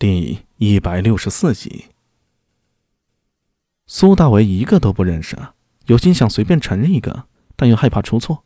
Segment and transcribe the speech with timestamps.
[0.00, 1.86] 第一百六十四集，
[3.88, 8.44] 苏大为一个都不认识啊，有心想随便承认一个，但又害怕出错。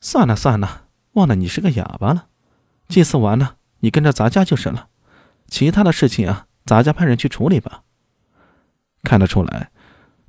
[0.00, 2.28] 算了算了，忘了你是个哑巴了。
[2.86, 4.90] 祭祀完了，你跟着咱家就是了。
[5.48, 7.82] 其他的事情啊，咱家派人去处理吧。
[9.02, 9.72] 看得出来，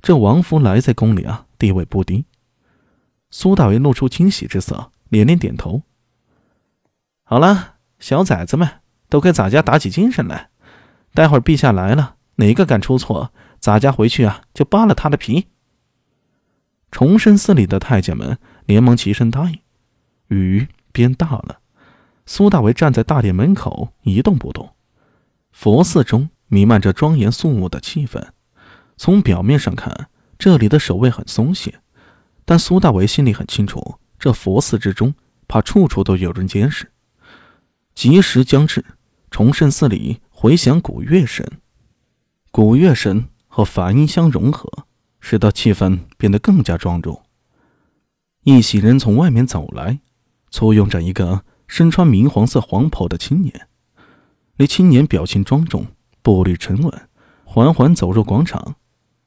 [0.02, 2.24] 这王福来在宫里啊，地位不低。
[3.30, 5.82] 苏大为露出惊喜之色，连连点头。
[7.22, 8.80] 好了，小崽子们。
[9.14, 10.50] 都给咱家打起精神来！
[11.12, 15.46] 待会儿陛下来了，哪个敢出错，咱家回去啊就扒了他的皮。
[16.90, 18.36] 崇圣寺里的太监们
[18.66, 19.60] 连忙齐声答应。
[20.36, 21.60] 雨变大了，
[22.26, 24.74] 苏大为站在大殿门口一动不动。
[25.52, 28.20] 佛寺中弥漫着庄严肃穆的气氛，
[28.96, 31.78] 从表面上看，这里的守卫很松懈，
[32.44, 35.14] 但苏大为心里很清楚，这佛寺之中
[35.46, 36.90] 怕处处都有人监视。
[37.94, 38.84] 吉时将至。
[39.34, 41.44] 崇圣寺里回响古乐声，
[42.52, 44.86] 古乐声和梵音相融合，
[45.18, 47.20] 使得气氛变得更加庄重。
[48.44, 49.98] 一行人从外面走来，
[50.52, 53.66] 簇拥着一个身穿明黄色黄袍的青年。
[54.54, 55.84] 那青年表情庄重，
[56.22, 57.08] 步履沉稳，
[57.42, 58.76] 缓缓走入广场。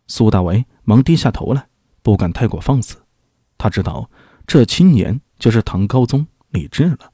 [0.08, 1.67] 苏大为忙低下头来，
[2.02, 2.95] 不敢太过放肆。
[3.58, 4.09] 他知道
[4.45, 7.11] 这青年就是唐高宗李治了。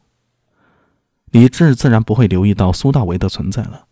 [1.33, 3.87] 李治自然不会留意到苏大为的存在了。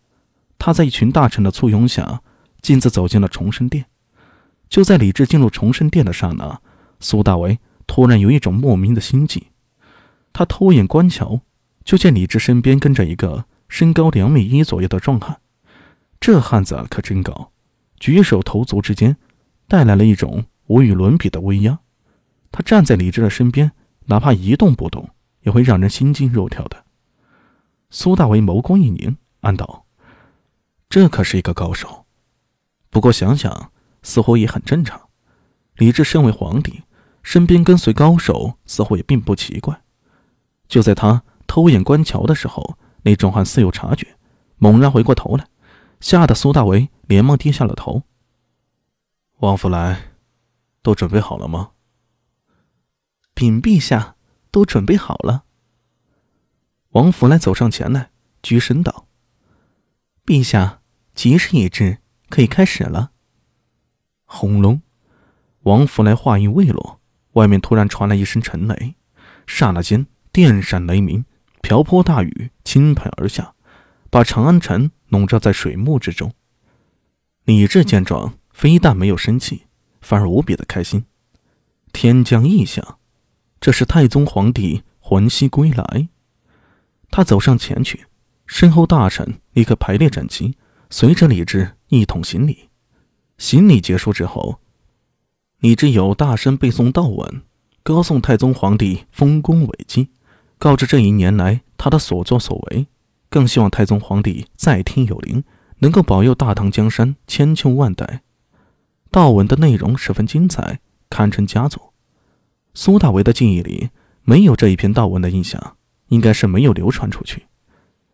[0.58, 2.22] 他在一群大臣的簇拥下，
[2.60, 3.86] 径自走进了重生殿。
[4.68, 6.60] 就在李治进入重生殿的刹那，
[7.00, 9.48] 苏大为突然有一种莫名的心悸。
[10.32, 11.40] 他偷眼观瞧，
[11.84, 15.40] 就见李治身边跟着一个身高两米一左右的壮汉。
[16.20, 17.50] 这汉子可真高，
[17.98, 19.16] 举手投足之间，
[19.66, 21.80] 带来了一种无与伦比的威压。
[22.52, 23.72] 他站在李治的身边，
[24.06, 26.81] 哪怕一动不动，也会让人心惊肉跳的。
[27.94, 29.84] 苏大为眸光一凝，暗道
[30.88, 32.06] ：“这可是一个高手。”
[32.88, 33.70] 不过想想，
[34.02, 35.10] 似乎也很正常。
[35.76, 36.84] 李治身为皇帝，
[37.22, 39.82] 身边跟随高手，似乎也并不奇怪。
[40.66, 44.16] 就在他偷眼观瞧的时候，那壮汉似有察觉，
[44.56, 45.46] 猛然回过头来，
[46.00, 48.04] 吓得苏大为连忙低下了头。
[49.40, 50.12] 王福来，
[50.80, 51.72] 都准备好了吗？
[53.34, 54.16] 禀陛下，
[54.50, 55.44] 都准备好了。
[56.92, 58.10] 王福来走上前来，
[58.42, 59.06] 躬身道
[60.26, 60.82] ：“陛下，
[61.14, 61.98] 吉时已至，
[62.28, 63.12] 可以开始了。”
[64.24, 64.82] 轰隆！
[65.62, 67.00] 王福来话音未落，
[67.32, 68.96] 外面突然传来一声沉雷，
[69.46, 71.24] 刹那间电闪雷鸣，
[71.62, 73.54] 瓢泼大雨倾盆而下，
[74.10, 76.34] 把长安城笼罩在水幕之中。
[77.44, 79.62] 李治见状，非但没有生气，
[80.02, 81.06] 反而无比的开心。
[81.90, 82.98] 天降异象，
[83.58, 86.08] 这是太宗皇帝魂兮归来。
[87.12, 88.06] 他走上前去，
[88.46, 90.56] 身后大臣立刻排列整齐，
[90.88, 92.70] 随着李治一同行礼。
[93.36, 94.60] 行礼结束之后，
[95.60, 97.42] 李治有大声背诵悼文，
[97.82, 100.08] 歌颂太宗皇帝丰功伟绩，
[100.58, 102.86] 告知这一年来他的所作所为，
[103.28, 105.44] 更希望太宗皇帝在天有灵，
[105.80, 108.22] 能够保佑大唐江山千秋万代。
[109.10, 110.80] 悼文的内容十分精彩，
[111.10, 111.92] 堪称佳作。
[112.72, 113.90] 苏大为的记忆里
[114.22, 115.76] 没有这一篇悼文的印象。
[116.12, 117.46] 应该是没有流传出去，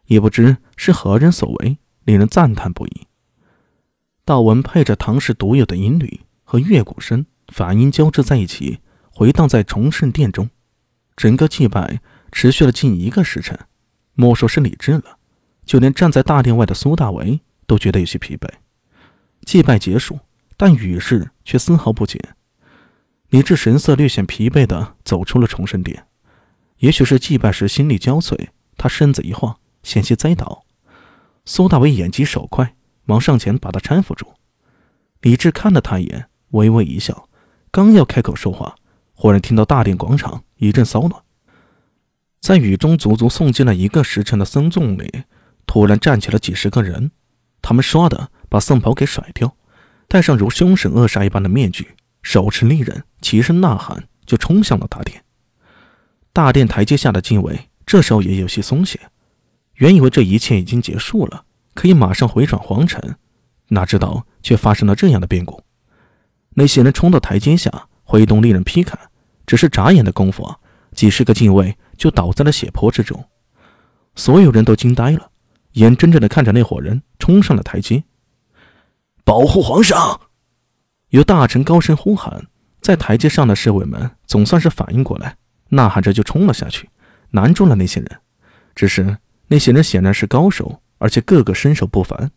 [0.06, 3.08] 也不知是何人所为，令人赞叹不已。
[4.24, 8.78] 道文配着唐氏独有的音律和乐鼓声，反音交织在一起，
[9.10, 10.48] 回荡在崇圣殿中。
[11.16, 12.00] 整个祭拜
[12.30, 13.58] 持续了近一个时辰，
[14.14, 15.18] 莫说是李治了，
[15.64, 18.48] 就连站在大殿外的苏大为都觉得有些疲惫。
[19.44, 20.20] 祭拜结束，
[20.56, 22.36] 但雨势却丝毫不减。
[23.30, 26.06] 李治神色略显疲惫地走出了崇圣殿。
[26.78, 30.64] 也许是祭拜时心力交瘁，他身子一晃，险些栽倒。
[31.44, 32.74] 苏大为眼疾手快，
[33.04, 34.34] 忙上前把他搀扶住。
[35.22, 37.28] 李治看了他一眼，微微一笑，
[37.70, 38.76] 刚要开口说话，
[39.14, 41.22] 忽然听到大殿广场一阵骚乱。
[42.40, 45.24] 在雨中足足诵经了一个时辰的僧众里，
[45.66, 47.10] 突然站起了几十个人，
[47.60, 49.56] 他们唰的把僧袍给甩掉，
[50.06, 55.24] 戴上如凶神恶煞一般的面具，手持利刃，齐声呐喊，就冲向了大殿。
[56.32, 59.00] 大殿台阶下的禁卫这时候也有些松懈，
[59.74, 61.44] 原以为这一切已经结束了，
[61.74, 63.16] 可以马上回转皇城，
[63.68, 65.62] 哪知道却发生了这样的变故。
[66.50, 68.98] 那些人冲到台阶下，挥动利刃劈砍，
[69.46, 70.54] 只是眨眼的功夫，
[70.92, 73.24] 几十个禁卫就倒在了血泊之中。
[74.14, 75.30] 所有人都惊呆了，
[75.72, 78.04] 眼睁睁地看着那伙人冲上了台阶。
[79.24, 80.20] 保护皇上！
[81.10, 82.46] 有大臣高声呼喊，
[82.80, 85.36] 在台阶上的侍卫们总算是反应过来。
[85.70, 86.88] 呐喊着就冲了下去，
[87.30, 88.20] 拦住了那些人。
[88.74, 89.18] 只是
[89.48, 92.30] 那些人显然是高手，而且个个身手不凡。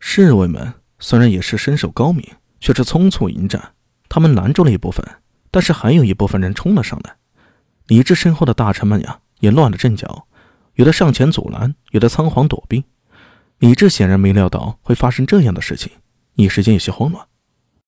[0.00, 2.24] 侍卫们虽然也是身手高明，
[2.60, 3.72] 却是匆促迎战。
[4.08, 5.04] 他们拦住了一部分，
[5.50, 7.16] 但是还有一部分人冲了上来。
[7.86, 10.26] 李治身后的大臣们呀，也乱了阵脚，
[10.74, 12.84] 有的上前阻拦，有的仓皇躲避。
[13.58, 15.92] 李治显然没料到会发生这样的事情，
[16.34, 17.27] 一时间有些慌乱。